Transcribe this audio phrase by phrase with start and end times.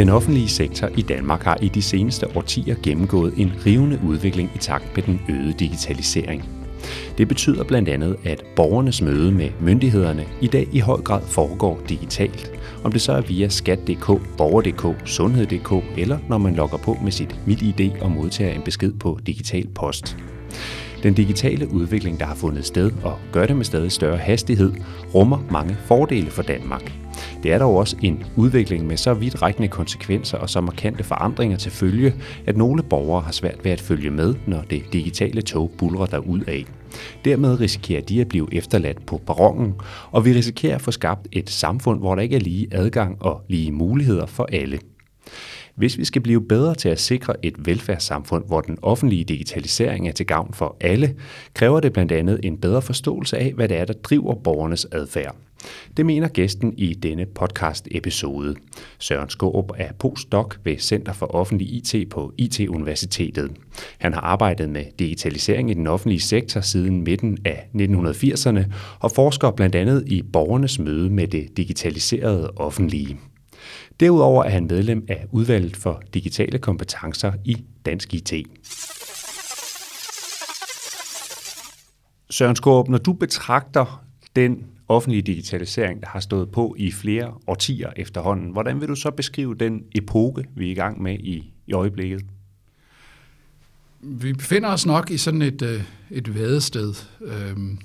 [0.00, 4.58] Den offentlige sektor i Danmark har i de seneste årtier gennemgået en rivende udvikling i
[4.58, 6.48] takt med den øgede digitalisering.
[7.18, 11.80] Det betyder blandt andet, at borgernes møde med myndighederne i dag i høj grad foregår
[11.88, 12.50] digitalt.
[12.84, 17.36] Om det så er via skat.dk, borger.dk, sundhed.dk eller når man logger på med sit
[17.46, 20.16] MitID og modtager en besked på digital post.
[21.02, 24.72] Den digitale udvikling, der har fundet sted og gør det med stadig større hastighed,
[25.14, 26.92] rummer mange fordele for Danmark.
[27.42, 31.72] Det er dog også en udvikling med så vidtrækkende konsekvenser og så markante forandringer til
[31.72, 32.14] følge,
[32.46, 36.40] at nogle borgere har svært ved at følge med, når det digitale tog bulrer ud
[36.40, 36.64] af.
[37.24, 39.74] Dermed risikerer de at blive efterladt på perronen,
[40.10, 43.42] og vi risikerer at få skabt et samfund, hvor der ikke er lige adgang og
[43.48, 44.78] lige muligheder for alle.
[45.80, 50.12] Hvis vi skal blive bedre til at sikre et velfærdssamfund, hvor den offentlige digitalisering er
[50.12, 51.14] til gavn for alle,
[51.54, 55.36] kræver det blandt andet en bedre forståelse af, hvad det er, der driver borgernes adfærd.
[55.96, 58.54] Det mener gæsten i denne podcast-episode.
[58.98, 63.50] Søren Skåb er postdoc ved Center for Offentlig IT på IT-universitetet.
[63.98, 68.64] Han har arbejdet med digitalisering i den offentlige sektor siden midten af 1980'erne
[69.00, 73.18] og forsker blandt andet i borgernes møde med det digitaliserede offentlige.
[74.00, 78.32] Derudover er han medlem af udvalget for digitale kompetencer i Dansk IT.
[82.30, 84.04] Søren Skårup, når du betragter
[84.36, 89.10] den offentlige digitalisering, der har stået på i flere årtier efterhånden, hvordan vil du så
[89.10, 92.24] beskrive den epoke, vi er i gang med i, i øjeblikket?
[94.00, 96.94] Vi befinder os nok i sådan et, øh, et vadested.
[97.20, 97.78] Øhm,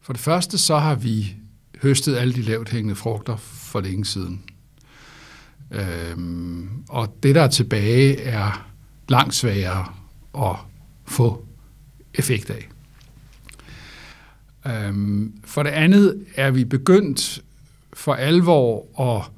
[0.00, 1.36] for det første så har vi
[1.82, 4.42] høstet alle de lavt hængende frugter for længe siden.
[5.72, 8.68] Øhm, og det, der er tilbage, er
[9.08, 9.86] langt sværere
[10.38, 10.56] at
[11.04, 11.46] få
[12.14, 12.68] effekt af.
[14.66, 17.42] Øhm, for det andet er vi begyndt
[17.92, 19.30] for alvor at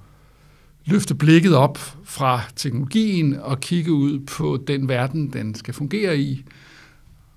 [0.84, 6.45] løfte blikket op fra teknologien og kigge ud på den verden, den skal fungere i,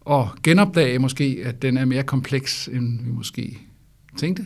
[0.01, 3.57] og genopdage måske, at den er mere kompleks, end vi måske
[4.17, 4.45] tænkte,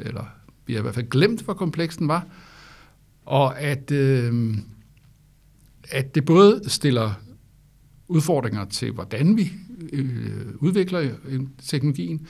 [0.00, 0.24] eller
[0.66, 2.26] vi har i hvert fald glemt, hvor kompleks den var,
[3.24, 4.54] og at, øh,
[5.90, 7.12] at det både stiller
[8.08, 9.52] udfordringer til, hvordan vi
[9.92, 12.26] øh, udvikler øh, teknologien,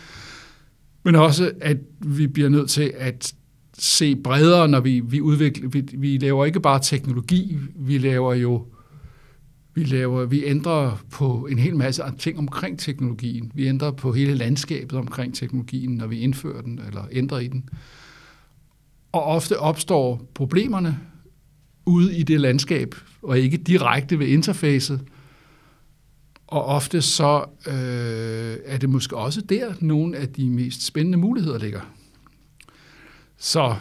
[1.02, 3.34] men også, at vi bliver nødt til at
[3.78, 5.68] se bredere, når vi, vi udvikler.
[5.68, 8.66] Vi, vi laver ikke bare teknologi, vi laver jo
[9.74, 13.52] vi, laver, vi ændrer på en hel masse ting omkring teknologien.
[13.54, 17.68] Vi ændrer på hele landskabet omkring teknologien, når vi indfører den eller ændrer i den.
[19.12, 20.98] Og ofte opstår problemerne
[21.86, 25.00] ude i det landskab, og ikke direkte ved interfacet.
[26.46, 31.58] Og ofte så øh, er det måske også der, nogle af de mest spændende muligheder
[31.58, 31.80] ligger.
[33.38, 33.76] Så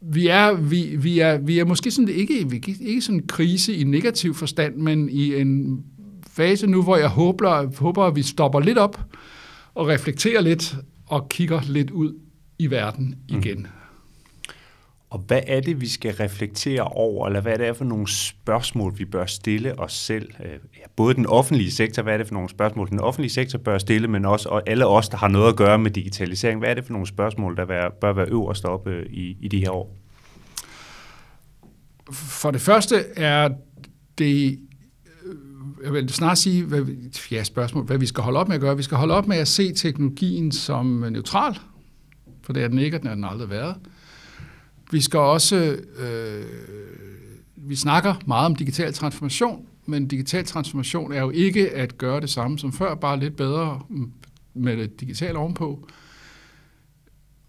[0.00, 3.84] vi er, vi, vi er, vi er måske sådan, ikke, ikke sådan en krise i
[3.84, 5.84] negativ forstand, men i en
[6.26, 9.00] fase nu, hvor jeg håber, håber, at vi stopper lidt op
[9.74, 12.14] og reflekterer lidt og kigger lidt ud
[12.58, 13.58] i verden igen.
[13.58, 13.79] Mm.
[15.10, 18.98] Og hvad er det, vi skal reflektere over, eller hvad er det for nogle spørgsmål,
[18.98, 20.30] vi bør stille os selv?
[20.44, 23.58] Øh, ja, både den offentlige sektor, hvad er det for nogle spørgsmål, den offentlige sektor
[23.58, 26.58] bør stille, men også og alle os, der har noget at gøre med digitalisering.
[26.58, 29.58] Hvad er det for nogle spørgsmål, der bør være øverst oppe øh, i, i de
[29.58, 29.96] her år?
[32.12, 33.48] For det første er
[34.18, 34.58] det
[35.26, 35.34] øh,
[35.84, 36.86] jeg vil snart sige, hvad,
[37.30, 38.76] ja, spørgsmål, hvad vi skal holde op med at gøre.
[38.76, 41.58] Vi skal holde op med at se teknologien som neutral,
[42.42, 43.74] for det er den ikke, og den har den aldrig været.
[44.92, 45.56] Vi skal også,
[45.96, 46.44] øh,
[47.56, 52.30] vi snakker meget om digital transformation, men digital transformation er jo ikke at gøre det
[52.30, 53.80] samme som før, bare lidt bedre
[54.54, 55.88] med det digitale ovenpå.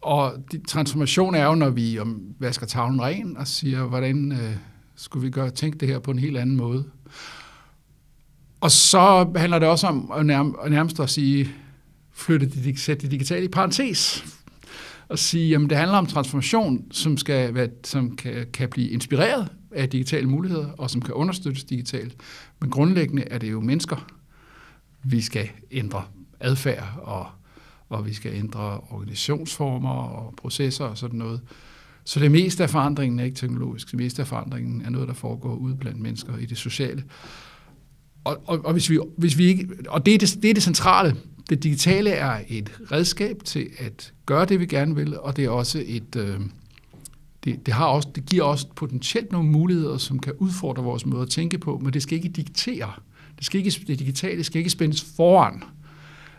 [0.01, 0.33] Og
[0.67, 4.55] transformation er jo, når vi om, vasker tavlen ren og siger, hvordan øh,
[4.95, 6.85] skulle vi gøre, tænke det her på en helt anden måde.
[8.61, 10.25] Og så handler det også om at
[10.71, 11.49] nærmest at sige,
[12.11, 14.25] flytte det, sætte det digitale i parentes,
[15.11, 19.47] og sige, at det handler om transformation, som, skal være, som kan, kan blive inspireret
[19.71, 22.15] af digitale muligheder, og som kan understøttes digitalt.
[22.61, 24.11] Men grundlæggende er det jo mennesker,
[25.03, 26.03] vi skal ændre
[26.39, 27.27] adfærd, og,
[27.89, 31.41] og vi skal ændre organisationsformer og processer og sådan noget.
[32.03, 33.91] Så det meste af forandringen er ikke teknologisk.
[33.91, 37.03] Det meste af forandringen er noget, der foregår ude blandt mennesker i det sociale.
[38.23, 40.63] og, og, og, hvis vi, hvis vi ikke, og det, er det, det er det
[40.63, 41.15] centrale.
[41.51, 45.49] Det digitale er et redskab til at gøre det, vi gerne vil, og det er
[45.49, 46.15] også et...
[46.15, 46.39] Øh,
[47.43, 51.21] det, det, har også, det giver også potentielt nogle muligheder, som kan udfordre vores måde
[51.21, 52.91] at tænke på, men det skal ikke diktere.
[53.37, 55.63] Det, skal ikke, det digitale skal ikke spændes foran.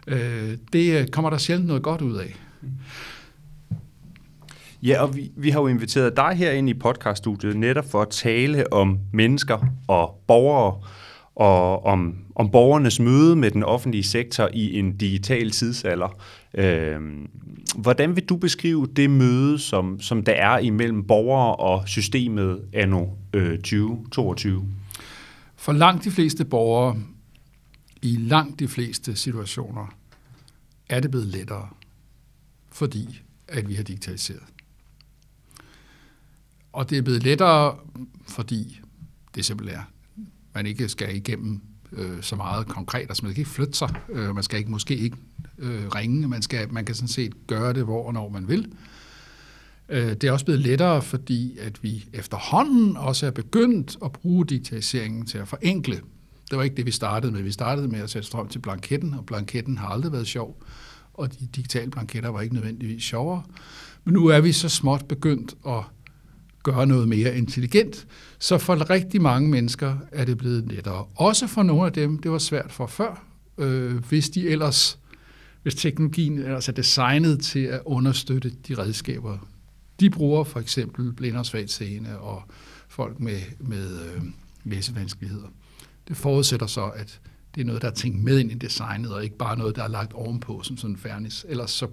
[0.07, 2.37] Øh, det øh, kommer der sjældent noget godt ud af.
[2.63, 2.69] Mm.
[4.83, 8.09] Ja, og vi, vi har jo inviteret dig her ind i podcaststudiet netop for at
[8.09, 10.81] tale om mennesker og borgere,
[11.35, 16.19] og om, om borgernes møde med den offentlige sektor i en digital tidsalder.
[16.55, 17.01] Øh,
[17.77, 23.07] hvordan vil du beskrive det møde, som, som der er imellem borgere og systemet anno
[23.33, 24.69] øh, 2022?
[25.57, 26.97] For langt de fleste borgere,
[28.03, 29.95] i langt de fleste situationer,
[30.89, 31.69] er det blevet lettere,
[32.73, 34.43] fordi at vi har digitaliseret.
[36.73, 37.77] Og det er blevet lettere,
[38.29, 38.81] fordi
[39.35, 39.92] det simpelthen er.
[40.55, 41.61] Man ikke skal igennem
[41.93, 44.97] øh, så meget konkret, altså man skal ikke flytte sig, øh, man skal ikke måske
[44.97, 45.17] ikke
[45.59, 48.73] øh, ringe, man, skal, man kan sådan set gøre det, hvor og når man vil.
[49.89, 54.47] Øh, det er også blevet lettere, fordi at vi efterhånden også er begyndt at bruge
[54.47, 56.01] digitaliseringen til at forenkle.
[56.51, 57.43] Det var ikke det, vi startede med.
[57.43, 60.63] Vi startede med at sætte strøm til blanketten, og blanketten har aldrig været sjov,
[61.15, 63.43] og de digitale blanketter var ikke nødvendigvis sjovere.
[64.05, 65.83] Men nu er vi så småt begyndt at
[66.63, 68.07] gøre noget mere intelligent.
[68.39, 71.05] Så for rigtig mange mennesker er det blevet lettere.
[71.15, 73.25] Også for nogle af dem, det var svært for før,
[73.59, 74.99] øh, hvis de ellers,
[75.63, 79.39] hvis teknologien ellers er designet til at understøtte de redskaber,
[80.01, 82.43] de bruger, for eksempel blinde og svagt seende og
[82.89, 84.23] folk med, med øh,
[84.65, 85.49] læsevanskeligheder.
[86.09, 87.21] Det forudsætter så, at
[87.55, 89.83] det er noget, der er tænkt med ind i designet, og ikke bare noget, der
[89.85, 91.47] er lagt ovenpå som sådan en fernis.
[91.49, 91.89] Ellers så,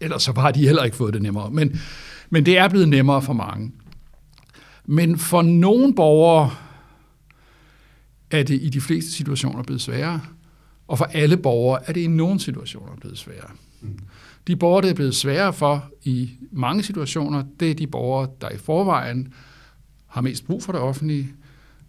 [0.00, 1.50] ellers så har de heller ikke fået det nemmere.
[1.50, 1.80] Men,
[2.30, 3.72] men det er blevet nemmere for mange.
[4.90, 6.50] Men for nogle borgere
[8.30, 10.20] er det i de fleste situationer blevet sværere,
[10.88, 13.50] og for alle borgere er det i nogle situationer blevet sværere.
[13.80, 13.98] Mm.
[14.46, 18.50] De borgere, det er blevet sværere for i mange situationer, det er de borgere, der
[18.50, 19.34] i forvejen
[20.06, 21.28] har mest brug for det offentlige,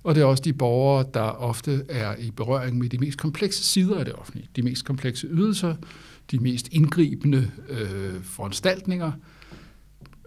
[0.04, 3.64] og det er også de borgere, der ofte er i berøring med de mest komplekse
[3.64, 4.48] sider af det offentlige.
[4.56, 5.76] De mest komplekse ydelser,
[6.32, 9.12] de mest indgribende øh, foranstaltninger,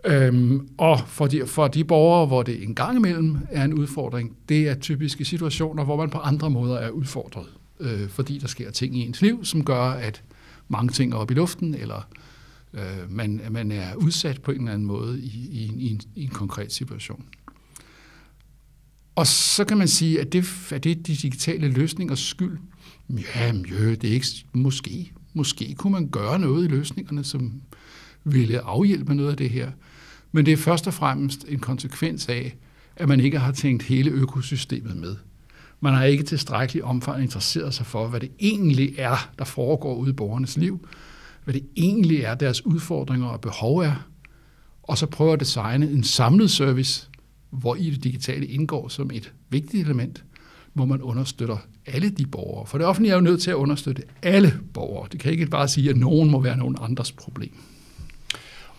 [0.06, 4.36] Øhm, og for de, for de borgere, hvor det en gang imellem er en udfordring,
[4.48, 7.46] det er typiske situationer, hvor man på andre måder er udfordret,
[7.80, 10.22] øh, fordi der sker ting i ens liv, som gør, at
[10.68, 12.08] mange ting er oppe i luften, eller
[12.74, 16.00] øh, man, man er udsat på en eller anden måde i, i, en, i, en,
[16.14, 17.24] i en konkret situation.
[19.14, 22.58] Og så kan man sige, at det er det de digitale løsningers skyld.
[23.10, 25.12] Ja, jo, det er ikke måske.
[25.36, 27.52] Måske kunne man gøre noget i løsningerne, som
[28.24, 29.70] ville afhjælpe noget af det her.
[30.34, 32.56] Men det er først og fremmest en konsekvens af,
[32.96, 35.16] at man ikke har tænkt hele økosystemet med.
[35.80, 40.10] Man har ikke tilstrækkeligt omfang interesseret sig for, hvad det egentlig er, der foregår ude
[40.10, 40.88] i borgernes liv,
[41.44, 44.08] hvad det egentlig er, deres udfordringer og behov er,
[44.82, 47.08] og så prøver at designe en samlet service,
[47.50, 50.24] hvor i det digitale indgår som et vigtigt element,
[50.72, 52.66] hvor man understøtter alle de borgere.
[52.66, 55.08] For det offentlige er jo nødt til at understøtte alle borgere.
[55.12, 57.52] Det kan ikke bare sige, at nogen må være nogen andres problem.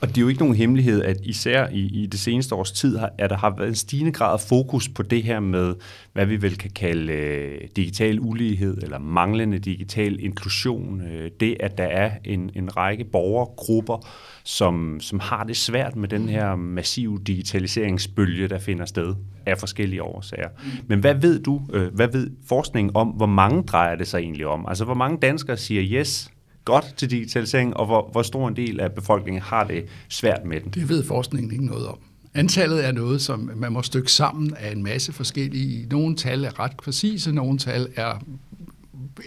[0.02, 2.98] Og det er jo ikke nogen hemmelighed, at især i, i det seneste års tid,
[2.98, 5.76] har, at der har været en stigende grad af fokus på det her med,
[6.14, 11.02] hvad vi vel kan kalde øh, digital ulighed eller manglende digital inklusion.
[11.02, 14.08] Øh, det, at der er en, en række borgergrupper,
[14.44, 19.16] som, som har det svært med den her massive digitaliseringsbølge, der finder sted
[19.46, 20.50] af forskellige årsager.
[20.88, 24.48] Men hvad ved du, øh, hvad ved forskningen om, hvor mange drejer det sig egentlig
[24.48, 24.66] om?
[24.68, 26.32] Altså, hvor mange danskere siger yes,
[26.66, 30.62] godt til digitalisering, og hvor, hvor stor en del af befolkningen har det svært med
[30.62, 30.72] den?
[30.72, 31.98] Det ved forskningen ikke noget om.
[32.34, 35.88] Antallet er noget, som man må stykke sammen af en masse forskellige.
[35.92, 38.26] Nogle tal er ret præcise, nogle tal er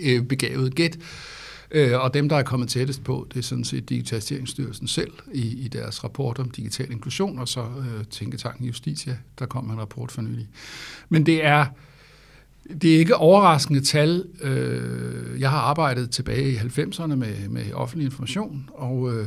[0.00, 0.98] øh, begavet gæt.
[1.70, 5.64] Øh, og dem, der er kommet tættest på, det er sådan set Digitaliseringsstyrelsen selv i,
[5.64, 10.12] i deres rapport om digital inklusion, og så øh, Tænketanken Justitia, der kom en rapport
[10.12, 10.48] for nylig.
[11.08, 11.66] Men det er,
[12.82, 14.24] det er ikke overraskende tal.
[14.42, 19.26] Øh, jeg har arbejdet tilbage i 90'erne med, med offentlig information, og øh,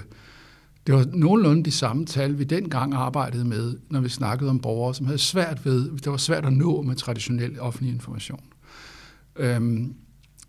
[0.88, 4.96] det var nogenlunde de samme tal, vi dengang arbejdede med, når vi snakkede om borgere,
[4.96, 8.44] som havde svært ved, det var svært at nå med traditionel offentlig information.
[9.36, 9.94] Øhm,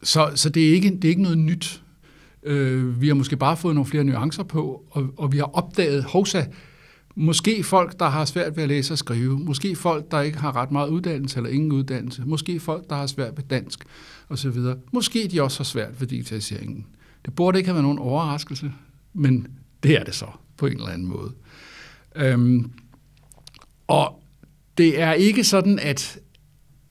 [0.02, 1.82] så så det, er ikke, det er ikke noget nyt.
[2.42, 6.04] Øh, vi har måske bare fået nogle flere nuancer på, og, og vi har opdaget,
[6.04, 6.44] hovsa,
[7.14, 9.38] Måske folk, der har svært ved at læse og skrive.
[9.38, 12.22] Måske folk, der ikke har ret meget uddannelse eller ingen uddannelse.
[12.26, 13.84] Måske folk, der har svært ved dansk
[14.28, 14.58] osv.
[14.92, 16.86] Måske de også har svært ved digitaliseringen.
[17.24, 18.72] Det burde ikke have været nogen overraskelse,
[19.12, 19.46] men
[19.82, 20.26] det er det så
[20.56, 21.32] på en eller anden måde.
[22.16, 22.70] Øhm,
[23.86, 24.22] og
[24.78, 26.18] det er ikke sådan, at,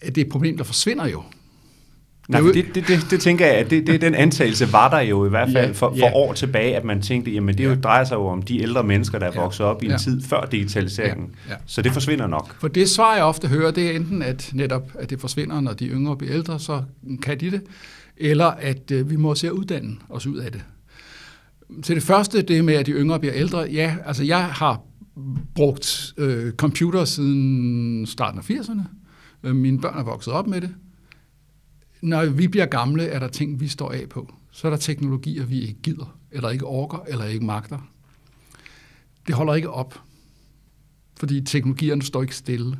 [0.02, 1.24] at det er et problem, der forsvinder jo.
[2.28, 5.26] Nej, det, det, det, det tænker jeg, at det, det, den antagelse var der jo
[5.26, 6.12] i hvert fald Ja, for, for ja.
[6.14, 9.20] år tilbage, at man tænkte, jamen det jo drejer sig jo om de ældre mennesker,
[9.20, 9.42] der er Ja.
[9.42, 9.98] vokset op i en Ja.
[9.98, 11.30] tid før digitaliseringen.
[11.48, 11.58] Ja, ja.
[11.66, 12.56] Så det forsvinder nok.
[12.60, 15.74] For det svar, jeg ofte hører, det er enten, at netop at det forsvinder, når
[15.74, 16.82] de yngre bliver ældre, så
[17.24, 17.62] kan de det,
[18.18, 20.62] eller at øh, vi må se at uddanne os ud af det.
[21.84, 24.82] Til det første, det med, at de yngre bliver ældre, ja, altså jeg har
[25.56, 28.82] brugt øh, computer siden starten af 80'erne.
[29.44, 30.70] Øh, mine børn er vokset op med det.
[32.02, 34.34] Når vi bliver gamle, er der ting, vi står af på.
[34.52, 37.80] Så er der teknologier, vi ikke gider, eller ikke orker, eller ikke magter.
[39.28, 40.00] Det holder ikke op
[41.22, 42.80] fordi teknologierne står ikke stille.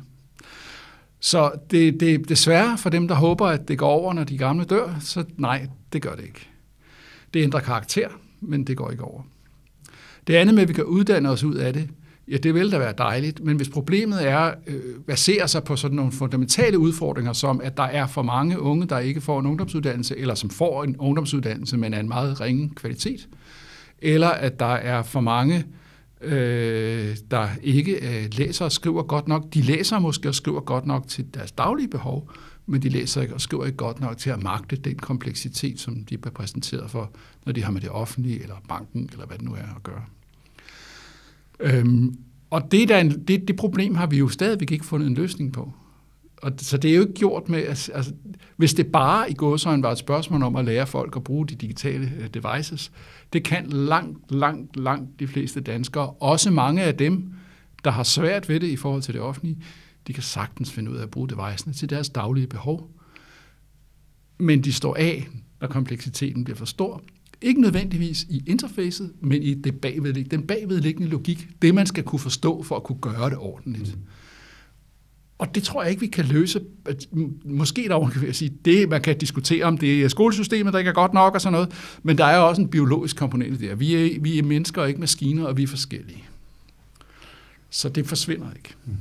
[1.20, 4.64] Så det, det desværre for dem, der håber, at det går over, når de gamle
[4.64, 6.48] dør, så nej, det gør det ikke.
[7.34, 8.08] Det ændrer karakter,
[8.40, 9.22] men det går ikke over.
[10.26, 11.88] Det andet med, at vi kan uddanne os ud af det,
[12.28, 15.96] ja, det vil da være dejligt, men hvis problemet er, øh, baserer sig på sådan
[15.96, 20.18] nogle fundamentale udfordringer, som at der er for mange unge, der ikke får en ungdomsuddannelse,
[20.18, 23.28] eller som får en ungdomsuddannelse, men af en meget ringe kvalitet,
[23.98, 25.64] eller at der er for mange,
[26.20, 29.54] øh, der ikke øh, læser og skriver godt nok.
[29.54, 32.30] De læser måske og skriver godt nok til deres daglige behov,
[32.66, 36.04] men de læser ikke og skriver ikke godt nok til at magte den kompleksitet, som
[36.04, 37.10] de bliver præsenteret for,
[37.46, 40.04] når de har med det offentlige, eller banken, eller hvad det nu er at gøre.
[41.62, 42.16] Øhm,
[42.50, 45.52] og det, der en, det, det problem har vi jo stadigvæk ikke fundet en løsning
[45.52, 45.72] på.
[46.36, 48.12] Og, så det er jo ikke gjort med, altså, altså,
[48.56, 51.54] hvis det bare i gåsøjne var et spørgsmål om at lære folk at bruge de
[51.54, 52.92] digitale øh, devices,
[53.32, 57.32] det kan langt, langt, langt de fleste danskere, også mange af dem,
[57.84, 59.58] der har svært ved det i forhold til det offentlige,
[60.06, 62.90] de kan sagtens finde ud af at bruge devicene til deres daglige behov.
[64.38, 65.28] Men de står af,
[65.60, 67.02] når kompleksiteten bliver for stor.
[67.42, 71.48] Ikke nødvendigvis i interfacet, men i det bagvedliggende, den bagvedliggende logik.
[71.62, 73.96] Det, man skal kunne forstå for at kunne gøre det ordentligt.
[73.96, 74.02] Mm.
[75.38, 76.60] Og det tror jeg ikke, vi kan løse.
[77.44, 80.88] Måske dog kan jeg sige, det man kan diskutere, om det er skolesystemet, der ikke
[80.88, 83.74] er godt nok og sådan noget, men der er jo også en biologisk komponent der.
[83.74, 86.24] Vi er, vi er mennesker og ikke maskiner, og vi er forskellige.
[87.70, 88.74] Så det forsvinder ikke.
[88.86, 88.96] Mm.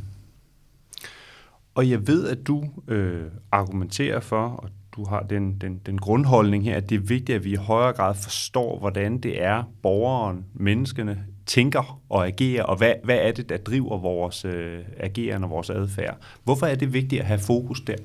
[1.75, 3.21] Og jeg ved, at du øh,
[3.51, 7.43] argumenterer for, og du har den, den, den grundholdning her, at det er vigtigt, at
[7.43, 12.93] vi i højere grad forstår, hvordan det er, borgeren, menneskene, tænker og agerer, og hvad,
[13.03, 16.17] hvad er det, der driver vores øh, ageren og vores adfærd.
[16.43, 17.95] Hvorfor er det vigtigt at have fokus der?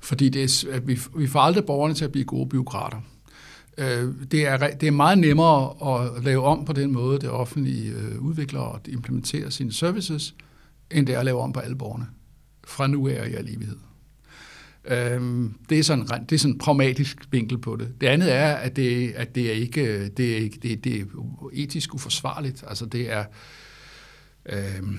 [0.00, 3.00] Fordi det er, at vi, vi får aldrig borgerne til at blive gode byråkrater.
[3.78, 7.92] Øh, det, er, det er meget nemmere at lave om på den måde, det offentlige
[7.92, 10.34] øh, udvikler og implementerer sine services,
[10.90, 12.06] end det er at lave om på alle borgerne.
[12.66, 13.76] Fra nu af og i al evighed.
[14.84, 18.00] Øhm, det, er sådan, det er sådan en pragmatisk vinkel på det.
[18.00, 21.00] Det andet er, at det, at det er ikke øh, det er, ikke, det, det
[21.00, 21.04] er
[21.52, 22.64] etisk uforsvarligt.
[22.66, 23.24] Altså det er
[24.46, 24.98] øhm,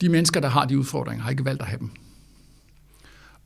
[0.00, 1.90] de mennesker, der har de udfordringer, har ikke valgt at have dem.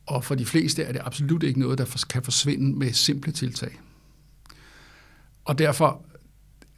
[0.07, 3.81] Og for de fleste er det absolut ikke noget, der kan forsvinde med simple tiltag.
[5.45, 6.05] Og derfor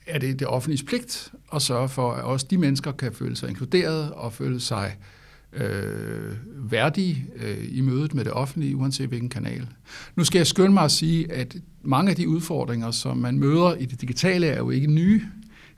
[0.06, 3.48] er det det offentlige pligt at sørge for, at også de mennesker kan føle sig
[3.48, 5.19] inkluderet og føle sig øh,
[5.52, 9.68] Øh, værdige øh, i mødet med det offentlige, uanset hvilken kanal.
[10.16, 13.74] Nu skal jeg skynde mig at sige, at mange af de udfordringer, som man møder
[13.74, 15.22] i det digitale, er jo ikke nye.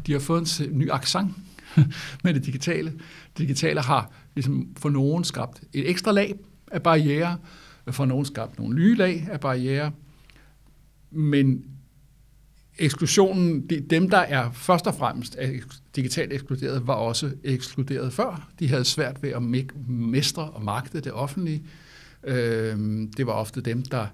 [0.07, 1.35] De har fået en ny accent
[2.25, 2.91] med det digitale.
[2.91, 6.35] Det digitale har ligesom for nogen skabt et ekstra lag
[6.73, 7.37] af barriere,
[7.91, 9.91] for nogen skabt nogle nye lag af barriere,
[11.11, 11.65] men
[12.79, 15.37] eksklusionen, de, dem der er først og fremmest
[15.97, 18.51] digitalt ekskluderet, var også ekskluderet før.
[18.59, 19.43] De havde svært ved at
[19.89, 21.63] mestre og magte det offentlige.
[22.25, 22.77] Øh,
[23.17, 24.07] det var ofte dem, der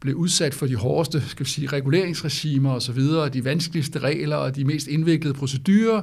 [0.00, 3.00] blev udsat for de hårdeste skal vi sige, reguleringsregimer osv.,
[3.32, 6.02] de vanskeligste regler og de mest indviklede procedurer.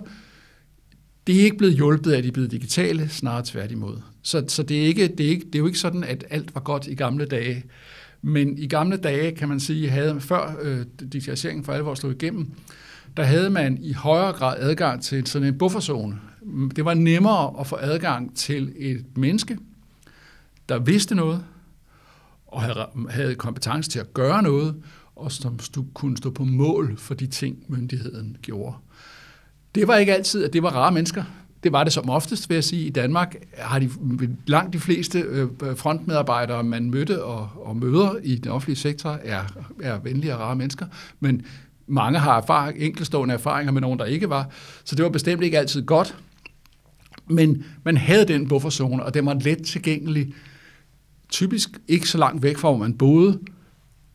[1.28, 3.98] Det er ikke blevet hjulpet af, at de er blevet digitale, snarere tværtimod.
[4.22, 6.56] Så, så det, er ikke, det, er ikke, det er jo ikke sådan, at alt
[6.56, 7.64] var godt i gamle dage.
[8.26, 12.52] Men i gamle dage, kan man sige, havde før øh, digitaliseringen for alvor slog igennem,
[13.18, 16.20] der havde man i højere grad adgang til sådan en bufferzone.
[16.76, 19.58] Det var nemmere at få adgang til et menneske,
[20.70, 21.44] der vidste noget,
[22.48, 24.76] og havde, havde kompetence til at gøre noget,
[25.16, 28.76] og som stod, kunne stå på mål for de ting, myndigheden gjorde.
[29.76, 31.24] Det var ikke altid, at det var rare mennesker.
[31.64, 32.88] Det var det som oftest, vil jeg sige.
[32.88, 33.90] I Danmark har de
[34.48, 39.42] langt de fleste øh, frontmedarbejdere, man mødte og, og møder i den offentlige sektor, er,
[39.82, 40.86] er venlige og rare mennesker.
[41.20, 41.46] Men
[41.88, 44.50] mange har erfaring, enkelstående erfaringer med nogen, der ikke var.
[44.84, 46.16] Så det var bestemt ikke altid godt.
[47.28, 50.34] Men man havde den bufferzone, og den var let tilgængelig.
[51.30, 53.40] Typisk ikke så langt væk fra, hvor man boede.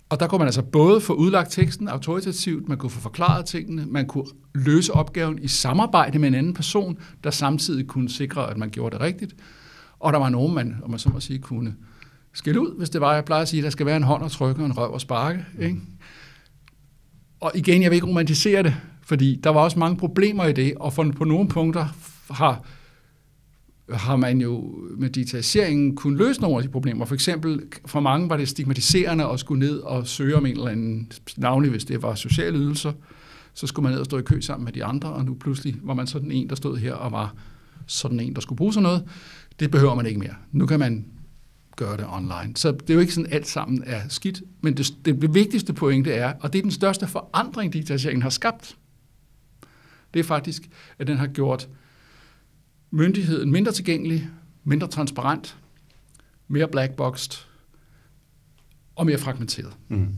[0.09, 3.87] Og der kunne man altså både få udlagt teksten autoritativt, man kunne få forklaret tingene,
[3.87, 8.57] man kunne løse opgaven i samarbejde med en anden person, der samtidig kunne sikre, at
[8.57, 9.35] man gjorde det rigtigt.
[10.01, 11.75] Og der var nogen, man, om man så må sige, kunne
[12.33, 14.25] skille ud, hvis det var, jeg plejer at sige, at der skal være en hånd
[14.25, 15.45] at trykke og en røv at sparke.
[15.59, 15.77] Ikke?
[17.41, 20.75] Og igen, jeg vil ikke romantisere det, fordi der var også mange problemer i det,
[20.77, 21.87] og for, på nogle punkter
[22.31, 22.65] har,
[23.93, 27.05] har man jo med digitaliseringen kunne løse nogle af de problemer.
[27.05, 30.69] For eksempel, for mange var det stigmatiserende at skulle ned og søge om en eller
[30.69, 32.93] anden, navnlig hvis det var sociale ydelser,
[33.55, 35.77] så skulle man ned og stå i kø sammen med de andre, og nu pludselig
[35.83, 37.35] var man sådan en, der stod her og var
[37.87, 39.05] sådan en, der skulle bruge sådan noget.
[39.61, 40.35] Det behøver man ikke mere.
[40.53, 41.05] Nu kan man
[41.77, 42.53] gøre det online.
[42.57, 45.73] Så det er jo ikke sådan, alt sammen er skidt, men det, det, det vigtigste
[45.73, 48.77] pointe er, og det er den største forandring, digitaliseringen har skabt,
[50.15, 50.69] det er faktisk,
[50.99, 51.69] at den har gjort
[52.91, 54.29] myndigheden mindre tilgængelig,
[54.65, 55.59] mindre transparent,
[56.49, 57.47] mere blackboxed
[58.97, 59.77] og mere fragmenteret.
[59.89, 60.09] Mm.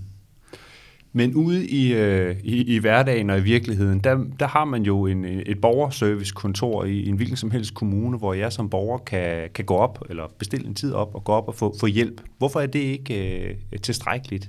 [1.12, 5.06] Men ude i, øh, i, i hverdagen og i virkeligheden, der, der har man jo
[5.06, 9.50] en, et borgerservicekontor i, i en hvilken som helst kommune, hvor jeg som borger kan,
[9.54, 12.20] kan gå op, eller bestille en tid op og gå op og få, få hjælp.
[12.38, 14.48] Hvorfor er det ikke øh, tilstrækkeligt?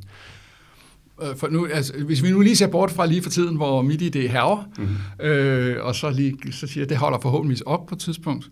[1.21, 3.81] Øh, for nu, altså, hvis vi nu lige ser bort fra lige for tiden, hvor
[3.81, 5.25] mit idé herrer, mm-hmm.
[5.25, 8.51] øh, og så, lige, så siger at det holder forhåbentlig op på et tidspunkt,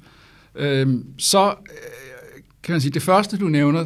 [0.55, 3.85] øh, så øh, kan man sige, det første, du nævner,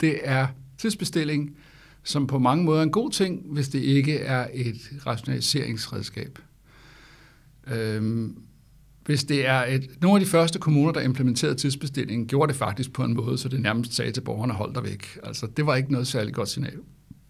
[0.00, 0.46] det er
[0.78, 1.56] tidsbestilling,
[2.04, 6.38] som på mange måder er en god ting, hvis det ikke er et rationaliseringsredskab.
[7.66, 8.30] Øh,
[9.06, 12.92] hvis det er et, nogle af de første kommuner, der implementerede tidsbestillingen, gjorde det faktisk
[12.92, 15.18] på en måde, så det nærmest sagde til borgerne, hold dig væk.
[15.22, 16.78] Altså, det var ikke noget særligt godt signal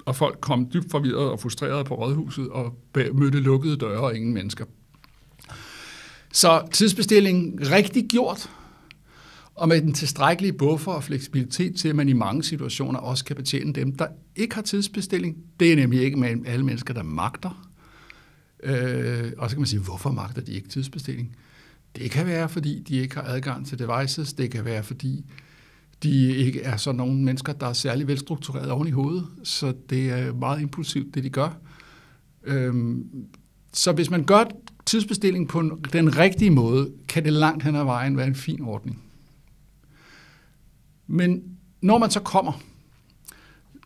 [0.04, 4.34] og folk kom dybt forvirret og frustreret på rådhuset og mødte lukkede døre og ingen
[4.34, 4.64] mennesker.
[6.32, 8.50] Så tidsbestilling rigtig gjort,
[9.54, 13.36] og med den tilstrækkelige buffer og fleksibilitet til, at man i mange situationer også kan
[13.36, 14.06] betjene dem, der
[14.36, 15.36] ikke har tidsbestilling.
[15.60, 17.68] Det er nemlig ikke med alle mennesker, der magter.
[18.62, 21.36] Øh, og så kan man sige, hvorfor magter de ikke tidsbestilling?
[21.96, 24.32] Det kan være, fordi de ikke har adgang til devices.
[24.32, 25.24] Det kan være, fordi
[26.02, 30.10] de ikke er sådan nogle mennesker, der er særlig velstruktureret oven i hovedet, så det
[30.10, 31.56] er meget impulsivt, det de gør.
[32.44, 33.06] Øhm,
[33.72, 34.44] så hvis man gør
[34.86, 39.02] tidsbestilling på den rigtige måde, kan det langt hen ad vejen være en fin ordning.
[41.06, 41.42] Men
[41.80, 42.52] når man så kommer,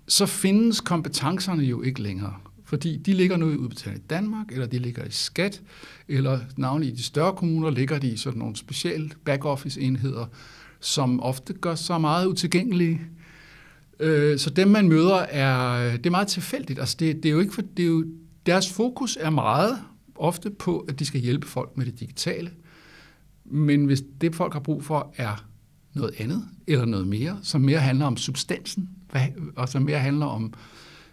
[0.09, 2.35] så findes kompetencerne jo ikke længere.
[2.65, 5.63] Fordi de ligger nu i udbetaling i Danmark, eller de ligger i skat,
[6.09, 10.27] eller navnlig i de større kommuner ligger de i sådan nogle specielle back-office-enheder,
[10.81, 13.01] som ofte gør sig meget utilgængelige.
[14.01, 16.79] Øh, så dem, man møder, er, det er meget tilfældigt.
[16.79, 18.05] Altså det, det er jo ikke for, det er jo,
[18.47, 19.79] deres fokus er meget
[20.15, 22.51] ofte på, at de skal hjælpe folk med det digitale.
[23.45, 25.47] Men hvis det, folk har brug for, er
[25.95, 28.89] noget andet eller noget mere, som mere handler om substansen,
[29.57, 30.53] og som mere handler om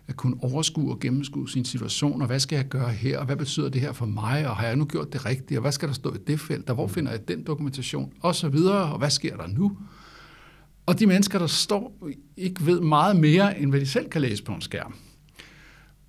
[0.07, 3.35] at kunne overskue og gennemskue sin situation, og hvad skal jeg gøre her, og hvad
[3.35, 5.87] betyder det her for mig, og har jeg nu gjort det rigtigt, og hvad skal
[5.87, 8.97] der stå i det felt, og hvor finder jeg den dokumentation, og så videre, og
[8.97, 9.77] hvad sker der nu?
[10.85, 14.43] Og de mennesker, der står, ikke ved meget mere, end hvad de selv kan læse
[14.43, 14.95] på en skærm.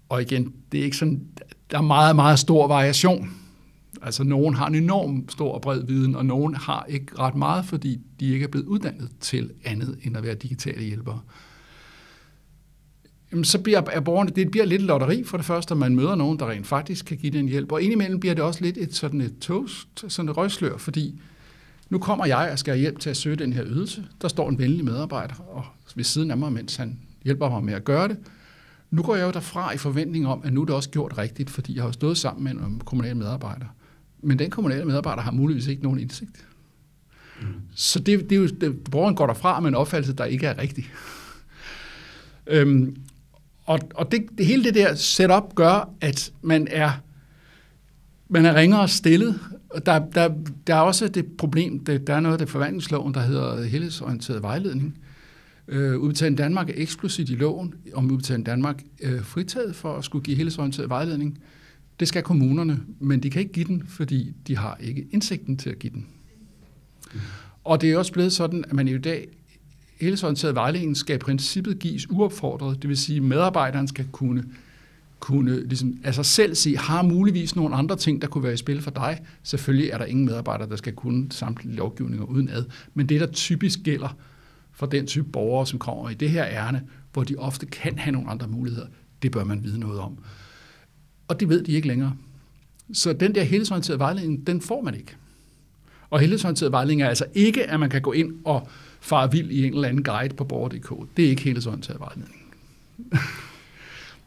[0.08, 1.26] Og igen, det er ikke sådan,
[1.70, 3.30] der er meget, meget stor variation.
[4.02, 7.64] Altså, nogen har en enorm stor og bred viden, og nogen har ikke ret meget,
[7.64, 11.20] fordi de ikke er blevet uddannet til andet end at være digitale hjælpere
[13.34, 16.14] jamen, så bliver er borgerne, det bliver lidt lotteri for det første, at man møder
[16.14, 17.72] nogen, der rent faktisk kan give den hjælp.
[17.72, 21.20] Og indimellem bliver det også lidt et sådan et toast, sådan et røgslør, fordi
[21.90, 24.04] nu kommer jeg og skal have hjælp til at søge den her ydelse.
[24.22, 27.74] Der står en venlig medarbejder og ved siden af mig, mens han hjælper mig med
[27.74, 28.16] at gøre det.
[28.90, 31.50] Nu går jeg jo derfra i forventning om, at nu er det også gjort rigtigt,
[31.50, 33.66] fordi jeg har stået sammen med en kommunal medarbejder.
[34.22, 36.46] Men den kommunale medarbejder har muligvis ikke nogen indsigt.
[37.40, 37.46] Mm.
[37.74, 40.58] Så det, det er jo, det, borgeren går derfra med en opfattelse, der ikke er
[40.58, 40.90] rigtig.
[42.46, 42.96] øhm,
[43.64, 46.90] og, og det, det hele det der setup gør, at man er,
[48.28, 49.40] man er ringere stillet.
[49.86, 50.34] Der, der,
[50.66, 54.42] der er også det problem, det, der er noget af det forvandlingsloven, der hedder helhedsorienteret
[54.42, 54.98] vejledning.
[55.68, 60.24] Øh, Udbetaling Danmark er eksplicit i loven om Udbetaling Danmark øh, fritaget for at skulle
[60.24, 61.38] give helhedsorienteret vejledning.
[62.00, 65.70] Det skal kommunerne, men de kan ikke give den, fordi de har ikke indsigten til
[65.70, 66.06] at give den.
[67.64, 69.28] Og det er også blevet sådan, at man i dag
[70.00, 74.44] helhedsorienteret vejledning skal i princippet gives uopfordret, det vil sige, at medarbejderen skal kunne,
[75.20, 78.56] kunne ligesom af sig selv sige, har muligvis nogle andre ting, der kunne være i
[78.56, 79.20] spil for dig.
[79.42, 83.26] Selvfølgelig er der ingen medarbejder, der skal kunne samtlige lovgivninger uden ad, men det, der
[83.26, 84.16] typisk gælder
[84.72, 88.12] for den type borgere, som kommer i det her ærne, hvor de ofte kan have
[88.12, 88.86] nogle andre muligheder,
[89.22, 90.18] det bør man vide noget om.
[91.28, 92.16] Og det ved de ikke længere.
[92.92, 95.16] Så den der helhedsorienterede vejledning, den får man ikke.
[96.10, 98.68] Og helhedsorienteret vejledning er altså ikke, at man kan gå ind og
[99.04, 101.08] far vild i en eller anden guide på borger.dk.
[101.16, 102.40] Det er ikke hele sådan til vejledning.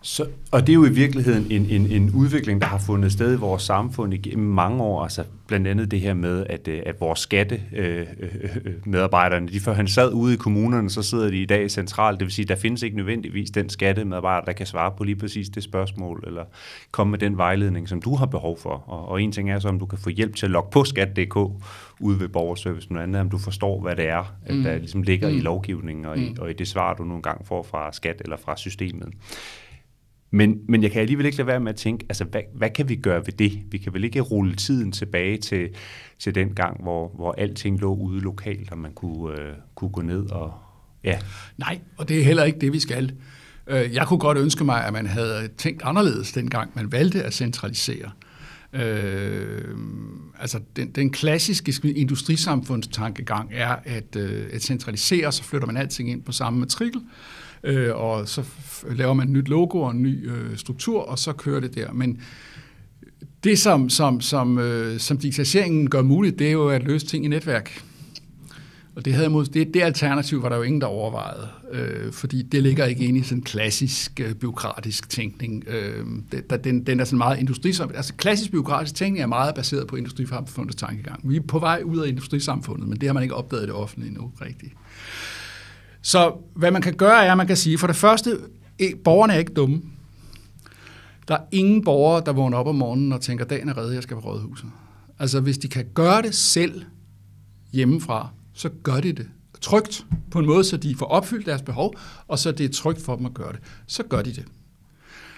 [0.01, 3.33] Så, og det er jo i virkeligheden en, en, en udvikling, der har fundet sted
[3.33, 5.03] i vores samfund igennem mange år.
[5.03, 10.13] Altså blandt andet det her med, at, øh, at vores skattemedarbejderne, de før han sad
[10.13, 12.19] ude i kommunerne, så sidder de i dag centralt.
[12.19, 15.49] Det vil sige, der findes ikke nødvendigvis den skattemedarbejder, der kan svare på lige præcis
[15.49, 16.43] det spørgsmål, eller
[16.91, 18.83] komme med den vejledning, som du har behov for.
[18.87, 20.83] Og, og en ting er så, om du kan få hjælp til at logge på
[20.83, 21.35] skat.dk
[21.99, 24.63] ude ved borgerservice, men andet om du forstår, hvad det er, mm.
[24.63, 25.37] der ligesom ligger mm.
[25.37, 26.23] i lovgivningen og, mm.
[26.23, 29.07] i, og i det svar, du nogle gange får fra skat eller fra systemet.
[30.31, 32.89] Men, men jeg kan alligevel ikke lade være med at tænke, altså hvad, hvad kan
[32.89, 33.59] vi gøre ved det?
[33.71, 35.69] Vi kan vel ikke rulle tiden tilbage til,
[36.19, 40.01] til den gang, hvor, hvor alting lå ude lokalt, og man kunne, øh, kunne gå
[40.01, 40.53] ned og...
[41.03, 41.19] Ja.
[41.57, 43.13] Nej, og det er heller ikke det, vi skal.
[43.67, 47.33] Øh, jeg kunne godt ønske mig, at man havde tænkt anderledes dengang, man valgte at
[47.33, 48.11] centralisere.
[48.73, 49.77] Øh,
[50.39, 56.23] altså den, den klassiske industrisamfundstankegang er at, øh, at centralisere, så flytter man alting ind
[56.23, 58.43] på samme matrikel, øh, øh, og så
[58.91, 61.91] laver man et nyt logo og en ny øh, struktur, og så kører det der.
[61.91, 62.21] Men
[63.43, 67.25] det, som, som, som, øh, som digitaliseringen gør muligt, det er jo at løse ting
[67.25, 67.83] i netværk.
[68.95, 72.63] Og det, havde, det, det alternativ var der jo ingen, der overvejede, øh, fordi det
[72.63, 75.63] ligger ikke inde i sådan en klassisk øh, byråkratisk tænkning.
[75.67, 77.91] Øh, det, den, den er sådan meget industrisom.
[77.95, 81.29] Altså klassisk byråkratisk tænkning er meget baseret på industrisamfundets tankegang.
[81.29, 83.73] Vi er på vej ud af industrisamfundet, men det har man ikke opdaget i det
[83.73, 84.73] offentlige endnu rigtigt.
[86.07, 88.39] Så hvad man kan gøre, er, at man kan sige, for det første,
[88.79, 89.81] eh, borgerne er ikke dumme.
[91.27, 94.03] Der er ingen borgere, der vågner op om morgenen og tænker, dagen er reddet, jeg
[94.03, 94.69] skal på rådhuset.
[95.19, 96.83] Altså, hvis de kan gøre det selv
[97.73, 99.27] hjemmefra, så gør de det
[99.61, 101.95] trygt på en måde, så de får opfyldt deres behov,
[102.27, 103.59] og så det er trygt for dem at gøre det.
[103.87, 104.45] Så gør de det.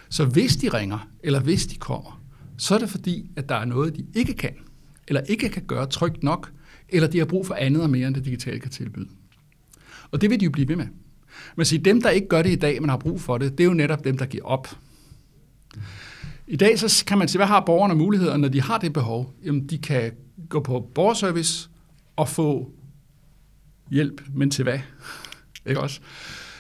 [0.09, 2.21] Så hvis de ringer, eller hvis de kommer,
[2.57, 4.53] så er det fordi, at der er noget, de ikke kan,
[5.07, 6.51] eller ikke kan gøre trygt nok,
[6.89, 9.07] eller de har brug for andet og mere, end det digitale kan tilbyde.
[10.11, 10.87] Og det vil de jo blive ved med.
[11.55, 13.63] Men sige, dem, der ikke gør det i dag, men har brug for det, det
[13.63, 14.77] er jo netop dem, der giver op.
[16.47, 19.33] I dag så kan man se, hvad har borgerne muligheder, når de har det behov?
[19.45, 20.11] Jamen, de kan
[20.49, 21.69] gå på borgerservice
[22.15, 22.71] og få
[23.91, 24.79] hjælp, men til hvad?
[25.65, 25.99] Ikke også?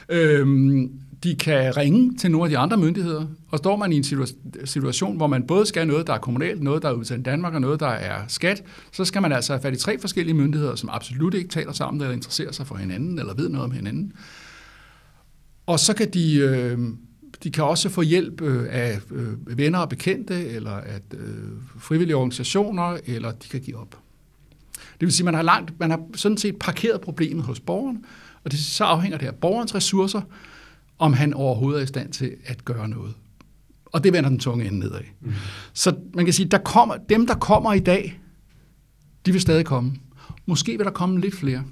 [0.09, 4.03] Øhm, de kan ringe til nogle af de andre myndigheder, og står man i en
[4.65, 7.61] situation, hvor man både skal noget, der er kommunalt, noget, der er udsendt Danmark, og
[7.61, 10.89] noget, der er skat, så skal man altså have fat i tre forskellige myndigheder, som
[10.89, 14.13] absolut ikke taler sammen, eller interesserer sig for hinanden, eller ved noget om hinanden.
[15.65, 16.79] Og så kan de, øh,
[17.43, 21.19] de kan også få hjælp øh, af øh, venner og bekendte, eller af øh,
[21.79, 23.97] frivillige organisationer, eller de kan give op.
[24.73, 28.05] Det vil sige, man har, langt, man har sådan set parkeret problemet hos borgeren,
[28.43, 30.21] og det, så afhænger det af borgerens ressourcer,
[30.99, 33.13] om han overhovedet er i stand til at gøre noget.
[33.85, 35.01] Og det vender den tunge ende nedad.
[35.21, 35.33] Mm.
[35.73, 38.19] Så man kan sige, der kommer, dem, der kommer i dag,
[39.25, 39.93] de vil stadig komme.
[40.45, 41.63] Måske vil der komme lidt flere.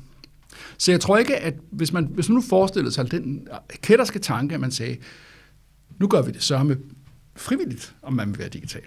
[0.78, 3.48] Så jeg tror ikke, at hvis man, hvis man nu forestillede sig den
[3.82, 4.98] kætterske tanke, at man sagde,
[6.00, 6.76] nu gør vi det med
[7.36, 8.82] frivilligt, om man vil være digital.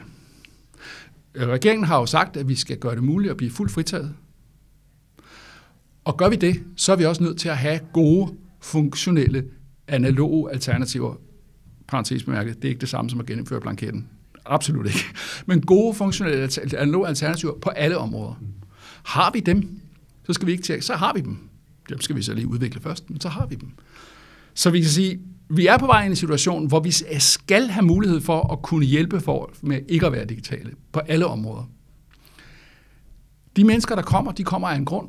[1.37, 4.15] Regeringen har jo sagt, at vi skal gøre det muligt at blive fuldt fritaget.
[6.05, 9.45] Og gør vi det, så er vi også nødt til at have gode, funktionelle
[9.91, 11.15] analoge alternativer,
[11.89, 14.09] parentes bemærket, det er ikke det samme som at genindføre blanketten.
[14.47, 15.05] Absolut ikke.
[15.47, 16.49] Men gode funktionelle
[16.79, 18.35] analoge alternativer på alle områder.
[19.05, 19.81] Har vi dem,
[20.27, 21.39] så skal vi ikke tjekke, så har vi dem.
[21.89, 23.69] Dem skal vi så lige udvikle først, men så har vi dem.
[24.55, 27.85] Så vi kan sige, vi er på vej i en situation, hvor vi skal have
[27.85, 31.71] mulighed for at kunne hjælpe folk med ikke at være digitale på alle områder.
[33.57, 35.09] De mennesker, der kommer, de kommer af en grund.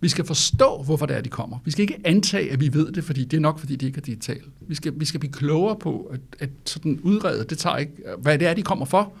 [0.00, 1.58] Vi skal forstå, hvorfor det er, de kommer.
[1.64, 3.98] Vi skal ikke antage, at vi ved det, fordi det er nok, fordi de ikke
[3.98, 4.40] er digitale.
[4.68, 8.38] Vi skal, vi skal blive klogere på at, at sådan udrede, det tager ikke, hvad
[8.38, 9.12] det er, de kommer for.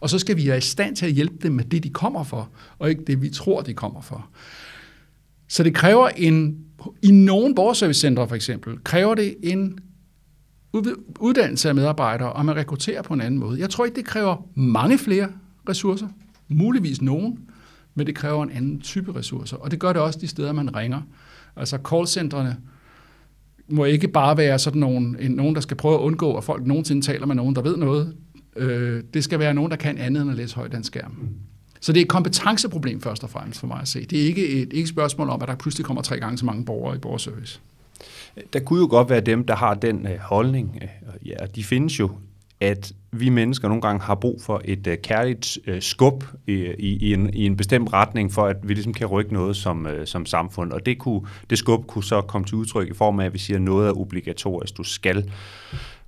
[0.00, 2.24] Og så skal vi være i stand til at hjælpe dem med det, de kommer
[2.24, 4.28] for, og ikke det, vi tror, de kommer for.
[5.48, 6.58] Så det kræver en,
[7.02, 9.78] i nogle borgerservicecentre for eksempel, kræver det en
[11.20, 13.60] uddannelse af medarbejdere, og man rekrutterer på en anden måde.
[13.60, 15.28] Jeg tror ikke, det kræver mange flere
[15.68, 16.08] ressourcer,
[16.48, 17.38] muligvis nogen,
[17.94, 19.56] men det kræver en anden type ressourcer.
[19.56, 21.00] Og det gør det også de steder, man ringer.
[21.56, 22.56] Altså callcentrene
[23.68, 26.66] må ikke bare være sådan nogen, en, nogen, der skal prøve at undgå, at folk
[26.66, 28.14] nogensinde taler med nogen, der ved noget.
[28.56, 31.28] Øh, det skal være nogen, der kan andet end at læse højt af en skærm.
[31.80, 34.04] Så det er et kompetenceproblem først og fremmest for mig at se.
[34.04, 36.44] Det er ikke et, ikke et spørgsmål om, at der pludselig kommer tre gange så
[36.46, 37.60] mange borgere i borgerservice.
[38.52, 42.00] Der kunne jo godt være dem, der har den øh, holdning, øh, ja, de findes
[42.00, 42.10] jo
[42.60, 46.96] at vi mennesker nogle gange har brug for et øh, kærligt øh, skub i, i,
[46.96, 50.06] i, en, i en bestemt retning, for at vi ligesom kan rykke noget som, øh,
[50.06, 50.72] som samfund.
[50.72, 53.38] Og det, kunne, det skub kunne så komme til udtryk i form af, at vi
[53.38, 54.76] siger, at noget er obligatorisk.
[54.76, 55.30] Du skal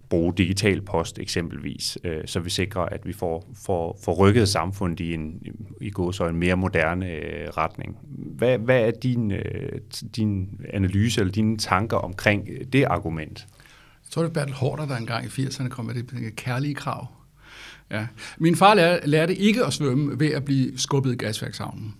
[0.08, 5.00] bruge digital post eksempelvis, øh, så vi sikrer, at vi får, får, får rykket samfundet
[5.00, 5.42] i en,
[5.80, 7.96] i går så en mere moderne øh, retning.
[8.08, 9.80] Hvad, hvad er din, øh,
[10.16, 13.46] din analyse eller dine tanker omkring øh, det argument?
[14.06, 17.06] Jeg tror, det var Bertel Hårder, der engang i 80'erne kom med det kærlige krav.
[17.90, 18.06] Ja.
[18.38, 21.94] Min far lærte, lærte ikke at svømme ved at blive skubbet i gasværkshavnen.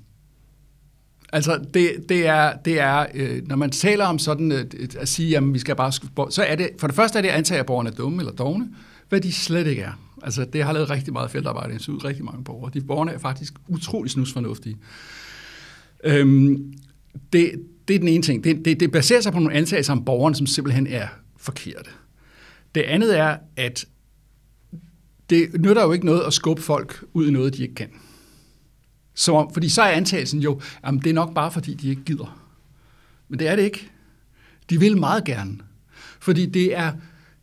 [1.32, 4.64] Altså, det, det er, det er øh, når man taler om sådan øh,
[4.98, 5.92] at sige, at vi skal bare...
[6.30, 8.68] Så er det, for det første er det antaget, at borgerne er dumme eller dogne,
[9.08, 10.00] hvad de slet ikke er.
[10.22, 12.70] Altså, det har lavet rigtig meget feltarbejde i ud rigtig mange borgere.
[12.74, 14.76] De borgerne er faktisk utrolig snusfornuftige.
[16.04, 16.72] Øhm,
[17.32, 17.52] det,
[17.88, 18.44] det er den ene ting.
[18.44, 21.08] Det, det, det baserer sig på nogle antagelser om borgerne, som simpelthen er
[21.46, 21.90] forkerte.
[22.74, 23.84] Det andet er, at
[25.30, 27.90] det nytter jo ikke noget at skubbe folk ud i noget, de ikke kan.
[29.14, 32.42] Så, fordi så er antagelsen jo, at det er nok bare fordi, de ikke gider.
[33.28, 33.90] Men det er det ikke.
[34.70, 35.58] De vil meget gerne.
[36.20, 36.92] Fordi det er,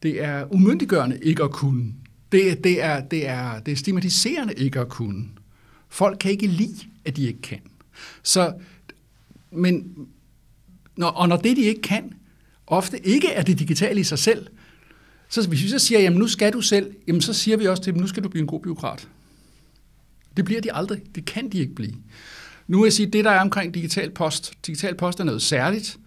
[0.03, 1.93] det er umyndiggørende ikke at kunne.
[2.31, 5.29] Det, det, er, det, er, det er stigmatiserende ikke at kunne.
[5.89, 7.59] Folk kan ikke lide, at de ikke kan.
[8.23, 8.53] Så,
[9.51, 9.95] men,
[10.95, 12.13] når, og når det, de ikke kan,
[12.67, 14.47] ofte ikke er det digitale i sig selv,
[15.29, 17.83] så hvis vi så siger, jamen nu skal du selv, jamen så siger vi også
[17.83, 19.07] til dem, nu skal du blive en god byråkrat.
[20.37, 21.01] Det bliver de aldrig.
[21.15, 21.93] Det kan de ikke blive.
[22.67, 25.97] Nu vil jeg sige, det der er omkring digital post, digital post er noget særligt,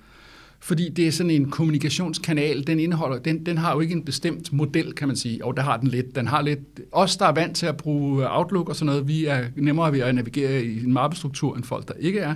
[0.61, 4.53] fordi det er sådan en kommunikationskanal, den indeholder, den, den har jo ikke en bestemt
[4.53, 6.15] model, kan man sige, og der har den lidt.
[6.15, 6.61] Den har lidt,
[6.93, 9.93] os der er vant til at bruge øh, Outlook og sådan noget, vi er nemmere
[9.93, 12.35] ved at navigere i en mappestruktur, end folk, der ikke er.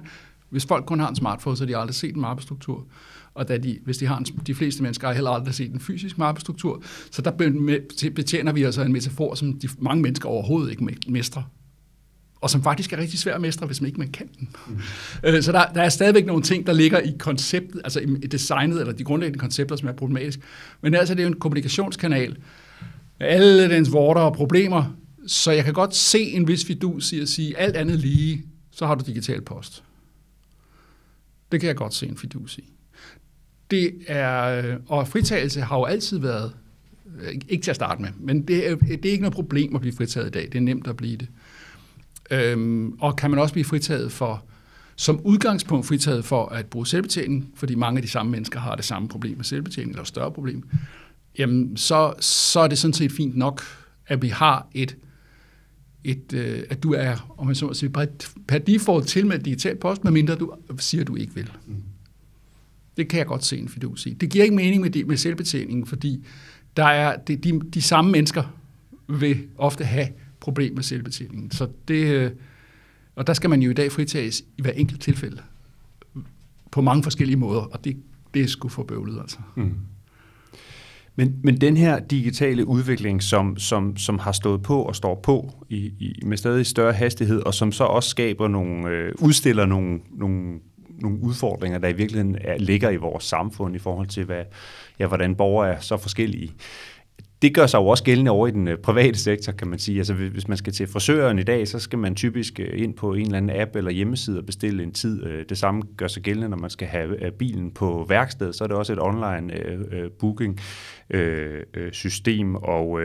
[0.50, 2.86] Hvis folk kun har en smartphone, så har de aldrig set en mappestruktur.
[3.34, 5.80] Og da de, hvis de har en, de fleste mennesker har heller aldrig set en
[5.80, 7.30] fysisk mappestruktur, så der
[8.14, 11.42] betjener vi altså en metafor, som de mange mennesker overhovedet ikke mestrer
[12.40, 14.48] og som faktisk er rigtig svær at mestre, hvis man ikke man kan den.
[14.68, 15.42] Mm.
[15.42, 18.92] Så der, der er stadigvæk nogle ting, der ligger i konceptet, altså i designet, eller
[18.92, 20.42] de grundlæggende koncepter, som er problematiske.
[20.80, 22.36] Men altså, det er jo en kommunikationskanal
[23.18, 27.20] med alle dens vorter og problemer, så jeg kan godt se en vis fidus i
[27.20, 29.82] at sige, alt andet lige, så har du digital post.
[31.52, 32.72] Det kan jeg godt se en fidus i.
[33.70, 36.52] Det er, øh, og fritagelse har jo altid været,
[37.20, 39.80] øh, ikke til at starte med, men det er, det er ikke noget problem at
[39.80, 40.42] blive fritaget i dag.
[40.42, 41.28] Det er nemt at blive det.
[42.30, 44.44] Øhm, og kan man også blive fritaget for,
[44.96, 48.84] som udgangspunkt fritaget for at bruge selvbetjening, fordi mange af de samme mennesker har det
[48.84, 50.68] samme problem med selvbetjening, eller større problem,
[51.38, 53.62] jamen så, så er det sådan set fint nok,
[54.06, 54.96] at vi har et,
[56.04, 57.90] et øh, at du er, om man så må sige,
[58.48, 61.50] per default til med digital post, medmindre du siger, at du ikke vil.
[61.66, 61.82] Mm.
[62.96, 64.14] Det kan jeg godt se en fidus i.
[64.14, 66.26] Det giver ikke mening med, det, med selvbetjeningen, fordi
[66.76, 68.56] der er de, de, de samme mennesker
[69.08, 70.08] vil ofte have
[70.40, 71.50] problemer med selvbetjeningen.
[71.50, 72.30] Så det, øh,
[73.16, 75.42] og der skal man jo i dag fritages i hver enkelt tilfælde
[76.70, 77.96] på mange forskellige måder, og det,
[78.34, 79.38] det er sgu for bøvlet altså.
[79.56, 79.74] Mm.
[81.16, 85.64] Men, men den her digitale udvikling, som, som, som har stået på og står på
[85.68, 90.00] i, i, med stadig større hastighed, og som så også skaber nogle, øh, udstiller nogle,
[90.10, 90.60] nogle,
[91.02, 94.44] nogle udfordringer, der i virkeligheden er, ligger i vores samfund i forhold til, hvad,
[94.98, 96.52] ja, hvordan borgere er så forskellige
[97.42, 99.98] det gør sig jo også gældende over i den øh, private sektor, kan man sige.
[99.98, 103.14] Altså hvis man skal til frisøren i dag, så skal man typisk øh, ind på
[103.14, 105.26] en eller anden app eller hjemmeside og bestille en tid.
[105.26, 108.68] Øh, det samme gør sig gældende, når man skal have bilen på værksted, så er
[108.68, 109.52] det også et online
[110.18, 110.60] booking
[111.92, 113.00] system, og,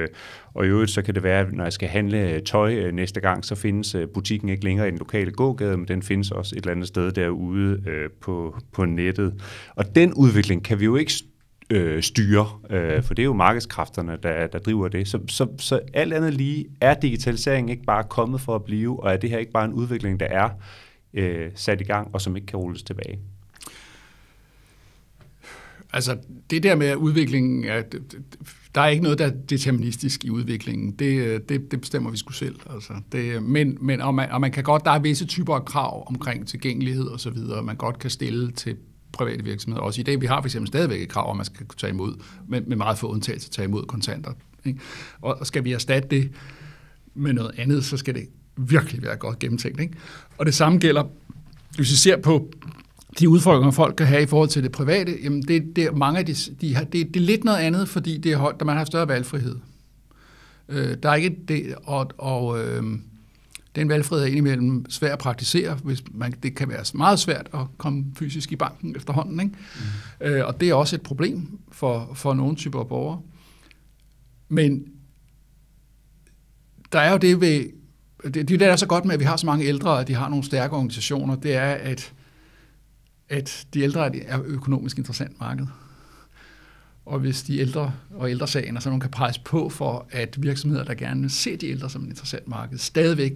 [0.54, 3.56] og i øvrigt så kan det være, når jeg skal handle tøj næste gang, så
[3.56, 6.88] findes butikken ikke længere i den lokale gågade, men den findes også et eller andet
[6.88, 7.84] sted derude
[8.22, 9.42] på, på nettet.
[9.76, 11.12] Og den udvikling kan vi jo ikke
[11.70, 15.08] øh, styre, øh, for det er jo markedskræfterne, der, der driver det.
[15.08, 19.14] Så, så, så alt andet lige er digitalisering ikke bare kommet for at blive, og
[19.14, 20.50] er det her ikke bare en udvikling, der er
[21.14, 23.20] øh, sat i gang, og som ikke kan rulles tilbage?
[25.94, 26.18] Altså,
[26.50, 27.84] det der med udviklingen, er,
[28.76, 30.92] der er ikke noget, der er deterministisk i udviklingen.
[30.92, 32.56] Det, det, det bestemmer vi sgu selv.
[32.70, 35.66] Altså, det, men, men og, man, og man kan godt, der er visse typer af
[35.66, 38.78] krav omkring tilgængelighed og så videre, man godt kan stille til
[39.16, 39.84] private virksomheder.
[39.84, 41.94] Også i dag, vi har for eksempel stadigvæk et krav, om man skal kunne tage
[41.94, 42.14] imod,
[42.48, 44.32] men med meget få undtagelser, tage imod kontanter.
[44.66, 44.80] Ikke?
[45.22, 46.32] Og skal vi erstatte det
[47.16, 49.80] med noget andet, så skal det virkelig være godt gennemtænkt.
[49.80, 49.94] Ikke?
[50.38, 51.04] Og det samme gælder,
[51.76, 52.52] hvis vi ser på
[53.20, 56.26] de udfordringer, folk kan have i forhold til det private, jamen det, det, mange af
[56.26, 58.86] de, de har, det, det er lidt noget andet, fordi det er højt, man har
[58.86, 59.56] større valgfrihed.
[60.70, 62.84] Øh, der er ikke det, og, og øh,
[63.76, 65.76] den valgfrihed er indimellem svær at praktisere.
[65.76, 69.40] Hvis man, det kan være meget svært at komme fysisk i banken efterhånden.
[69.40, 69.56] Ikke?
[70.22, 70.26] Mm.
[70.28, 73.22] Øh, og det er også et problem for, for nogle typer af borgere.
[74.50, 74.88] Men
[76.92, 77.66] der er jo det ved...
[78.24, 80.14] Det, det der er så godt med, at vi har så mange ældre, at de
[80.14, 82.14] har nogle stærke organisationer, det er, at,
[83.30, 85.68] at de ældre er økonomisk interessant marked.
[87.06, 90.94] Og hvis de ældre og ældresagen, så nogen kan presse på for, at virksomheder, der
[90.94, 93.34] gerne ser de ældre som en interessant marked, stadigvæk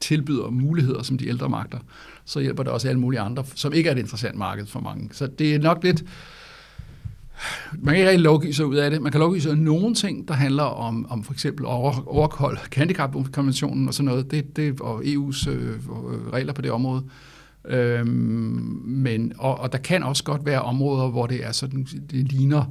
[0.00, 1.78] tilbyder muligheder, som de ældre magter,
[2.24, 5.08] så hjælper det også alle mulige andre, som ikke er et interessant marked for mange.
[5.12, 6.04] Så det er nok lidt...
[7.72, 9.02] man kan ikke rigtig lovgive sig ud af det.
[9.02, 13.88] Man kan lovgive sig af nogle ting, der handler om, om for eksempel overhold handicapkonventionen
[13.88, 15.78] og sådan noget, det, det, og EU's øh, øh,
[16.32, 17.04] regler på det område.
[17.68, 22.32] Øhm, men, og, og der kan også godt være områder, hvor det er sådan, det
[22.32, 22.64] ligner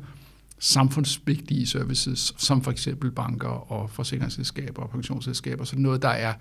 [0.59, 6.33] samfundsvigtige services, som for eksempel banker og forsikringsselskaber og pensionsselskaber, sådan noget, der er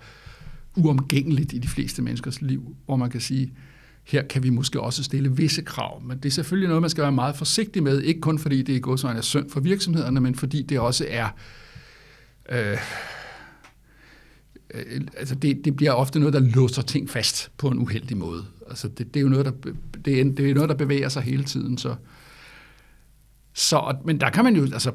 [0.75, 3.53] uomgængeligt i de fleste menneskers liv, hvor man kan sige,
[4.03, 7.01] her kan vi måske også stille visse krav, men det er selvfølgelig noget, man skal
[7.01, 10.21] være meget forsigtig med, ikke kun fordi det er gået sådan er synd for virksomhederne,
[10.21, 11.27] men fordi det også er
[12.49, 12.77] øh,
[14.73, 18.45] øh, altså det, det bliver ofte noget, der låser ting fast på en uheldig måde.
[18.69, 19.51] Altså det, det er jo noget, der,
[20.05, 21.77] det er, det er noget, der bevæger sig hele tiden.
[21.77, 21.95] Så,
[23.53, 24.91] så, men der kan man jo, altså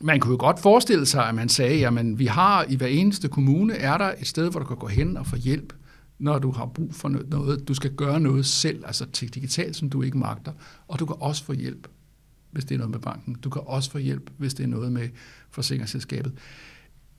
[0.00, 3.28] man kunne jo godt forestille sig, at man sagde, jamen vi har i hver eneste
[3.28, 5.72] kommune, er der et sted, hvor du kan gå hen og få hjælp,
[6.18, 7.68] når du har brug for noget.
[7.68, 10.52] Du skal gøre noget selv, altså til digitalt, som du ikke magter.
[10.88, 11.88] Og du kan også få hjælp,
[12.50, 13.34] hvis det er noget med banken.
[13.34, 15.08] Du kan også få hjælp, hvis det er noget med
[15.50, 16.32] forsikringsselskabet.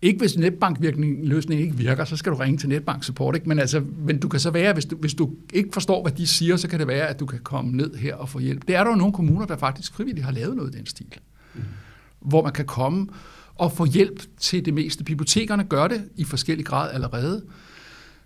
[0.01, 3.35] Ikke hvis netbankløsningen ikke virker, så skal du ringe til netbank support.
[3.35, 3.49] Ikke?
[3.49, 6.27] Men, altså, men du kan så være, hvis du, hvis du ikke forstår, hvad de
[6.27, 8.67] siger, så kan det være, at du kan komme ned her og få hjælp.
[8.67, 11.13] Det er der jo nogle kommuner, der faktisk frivilligt har lavet noget i den stil.
[11.55, 11.61] Mm.
[12.19, 13.07] Hvor man kan komme
[13.55, 15.03] og få hjælp til det meste.
[15.03, 17.43] Bibliotekerne gør det i forskellig grad allerede.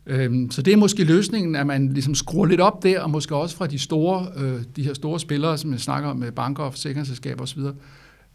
[0.05, 3.35] Øhm, så det er måske løsningen, at man ligesom skruer lidt op der, og måske
[3.35, 6.63] også fra de store, øh, de her store spillere, som jeg snakker om med banker
[6.63, 7.61] og forsikringsselskaber osv.,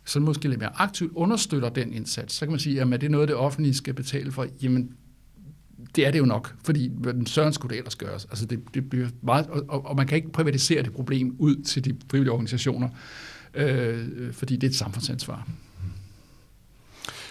[0.04, 2.34] så måske lidt mere aktivt understøtter den indsats.
[2.34, 4.46] Så kan man sige, at er det noget, det offentlige skal betale for?
[4.62, 4.90] Jamen,
[5.96, 8.24] det er det jo nok, fordi den søren skulle det ellers gøres.
[8.24, 11.84] Altså det, det bliver meget, og, og man kan ikke privatisere det problem ud til
[11.84, 12.88] de frivillige organisationer,
[13.54, 15.48] øh, fordi det er et samfundsansvar.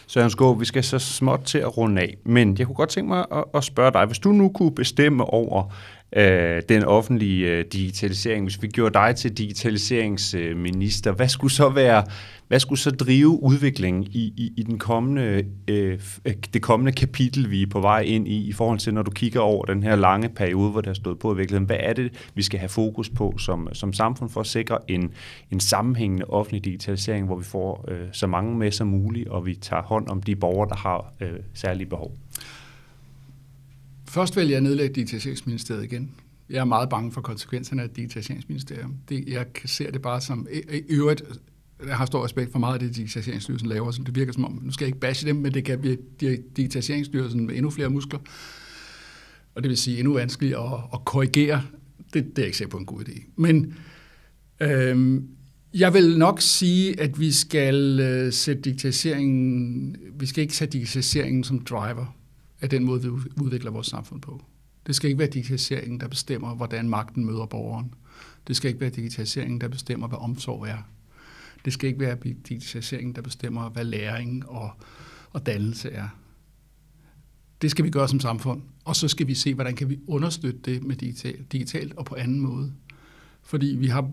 [0.08, 3.08] Søren Skåb, vi skal så småt til at runde af, men jeg kunne godt tænke
[3.08, 5.74] mig at, at spørge dig, hvis du nu kunne bestemme over
[6.16, 12.04] øh, den offentlige øh, digitalisering, hvis vi gjorde dig til digitaliseringsminister, hvad skulle så være
[12.48, 17.52] hvad skulle så drive udviklingen i, i, i den kommende, øh, øh det kommende kapitel,
[17.52, 19.96] vi er på vej ind i, i forhold til, når du kigger over den her
[19.96, 21.66] lange periode, hvor der har stået på i virkeligheden?
[21.66, 25.14] Hvad er det, vi skal have fokus på som, som samfund for at sikre en,
[25.52, 29.56] en sammenhængende offentlig digitalisering, hvor vi får øh, så mange med som muligt, og vi
[29.56, 32.12] tager hånd om de borgere, der har øh, særlige behov?
[34.08, 36.12] Først vil jeg nedlægge Digitaliseringsministeriet igen.
[36.50, 38.88] Jeg er meget bange for konsekvenserne af Digitaliseringsministeriet.
[39.10, 40.48] Det, jeg ser det bare som...
[40.74, 41.24] I, øvrigt
[41.86, 44.60] jeg har stor respekt for meget af det, Digitaliseringsstyrelsen laver, så det virker som om,
[44.64, 45.98] nu skal jeg ikke bashe dem, men det kan blive
[46.58, 48.20] Digitaliseringsstyrelsen med endnu flere muskler,
[49.56, 51.64] og det vil sige endnu vanskeligere at, at korrigere.
[52.14, 53.22] Det, det er jeg ikke sikker på en god idé.
[53.36, 53.76] Men
[54.62, 55.28] øhm,
[55.74, 61.44] jeg vil nok sige, at vi skal øh, sætte digitaliseringen, vi skal ikke sætte digitaliseringen
[61.44, 62.17] som driver
[62.62, 63.10] af den måde, vi
[63.42, 64.44] udvikler vores samfund på.
[64.88, 67.94] Det skal ikke være digitaliseringen, der bestemmer, hvordan magten møder borgeren.
[68.48, 70.78] Det skal ikke være digitaliseringen, der bestemmer, hvad omsorg er.
[71.66, 72.18] Det skal ikke være
[72.50, 74.72] digitaliseringen, der bestemmer, hvad læring og,
[75.32, 76.08] og dannelse er.
[77.62, 80.60] Det skal vi gøre som samfund, og så skal vi se, hvordan kan vi understøtte
[80.60, 82.74] det med digital, digitalt og på anden måde.
[83.42, 84.12] Fordi vi har,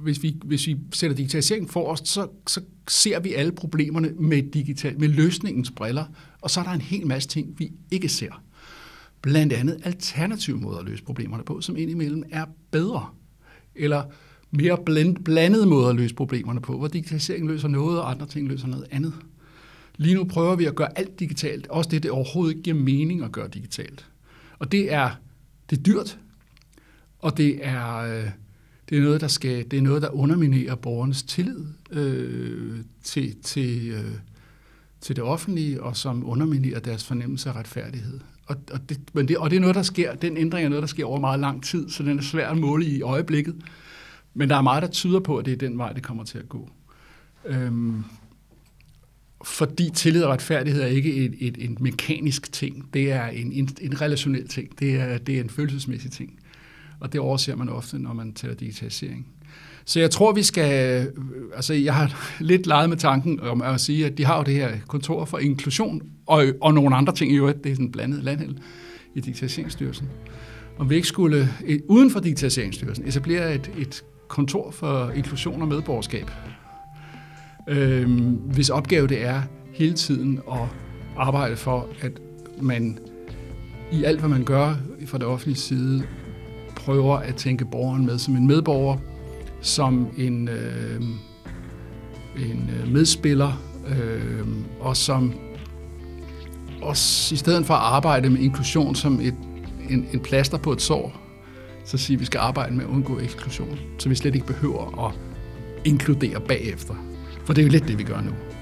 [0.00, 4.42] hvis, vi, hvis vi sætter digitalisering for os, så, så ser vi alle problemerne med,
[4.42, 6.04] digital, med løsningens briller,
[6.40, 8.42] og så er der en hel masse ting, vi ikke ser.
[9.22, 13.08] Blandt andet alternative måder at løse problemerne på, som indimellem er bedre.
[13.74, 14.02] Eller
[14.50, 18.48] mere bland, blandede måder at løse problemerne på, hvor digitalisering løser noget, og andre ting
[18.48, 19.12] løser noget andet.
[19.96, 23.24] Lige nu prøver vi at gøre alt digitalt, også det, det overhovedet ikke giver mening
[23.24, 24.06] at gøre digitalt.
[24.58, 25.10] Og det er,
[25.70, 26.18] det er dyrt,
[27.18, 28.30] og det er, øh,
[28.88, 33.88] det er noget, der skal, det er noget, der underminerer borgernes tillid øh, til, til,
[33.88, 34.12] øh,
[35.00, 38.20] til det offentlige, og som underminerer deres fornemmelse af retfærdighed.
[38.46, 40.82] Og, og, det, men det, og det er noget, der sker, den ændring er noget,
[40.82, 43.56] der sker over meget lang tid, så den er svær at måle i øjeblikket.
[44.34, 46.38] Men der er meget, der tyder på, at det er den vej, det kommer til
[46.38, 46.70] at gå.
[47.44, 48.04] Øhm,
[49.44, 52.88] fordi tillid og retfærdighed er ikke et, et, en mekanisk ting.
[52.94, 54.78] Det er en, en, en relationel ting.
[54.78, 56.38] Det er, det er en følelsesmæssig ting.
[57.04, 59.26] Og det overser man ofte, når man taler digitalisering.
[59.84, 61.06] Så jeg tror, vi skal...
[61.54, 64.54] Altså, jeg har lidt leget med tanken om at sige, at de har jo det
[64.54, 67.64] her kontor for inklusion, og, og nogle andre ting i øvrigt.
[67.64, 68.54] Det er sådan blandet landhæld
[69.14, 70.08] i Digitaliseringsstyrelsen.
[70.78, 71.48] Om vi ikke skulle,
[71.88, 76.30] uden for Digitaliseringsstyrelsen, etablere et, et kontor for inklusion og medborgerskab,
[77.68, 80.68] Øhm, hvis opgave det er hele tiden at
[81.16, 82.12] arbejde for, at
[82.60, 82.98] man
[83.92, 84.74] i alt, hvad man gør
[85.06, 86.06] fra det offentlige side,
[86.84, 88.96] prøver at tænke borgeren med som en medborger,
[89.60, 91.02] som en, øh,
[92.36, 94.46] en øh, medspiller, øh,
[94.80, 95.32] og som
[96.82, 99.34] også i stedet for at arbejde med inklusion som et,
[99.90, 101.12] en, en plaster på et sår,
[101.84, 103.78] så sige, at vi skal arbejde med at undgå eksklusion.
[103.98, 105.14] Så vi slet ikke behøver at
[105.84, 106.94] inkludere bagefter.
[107.44, 108.53] For det er jo lidt det, vi gør nu.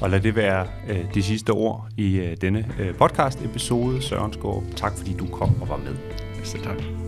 [0.00, 4.02] Og lad det være øh, de sidste ord i øh, denne øh, podcast-episode.
[4.02, 5.96] Søren Skåb, tak fordi du kom og var med.
[6.44, 7.05] Så tak.